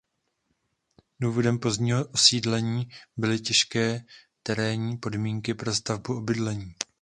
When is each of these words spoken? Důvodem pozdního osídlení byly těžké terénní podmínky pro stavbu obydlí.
Důvodem 1.19 1.59
pozdního 1.59 2.07
osídlení 2.07 2.89
byly 3.17 3.39
těžké 3.39 4.01
terénní 4.43 4.97
podmínky 4.97 5.53
pro 5.53 5.73
stavbu 5.75 6.17
obydlí. 6.17 6.75